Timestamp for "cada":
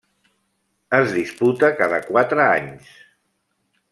1.83-2.01